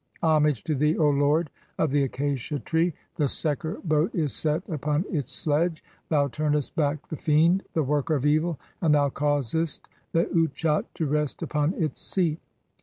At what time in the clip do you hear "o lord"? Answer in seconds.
0.97-1.51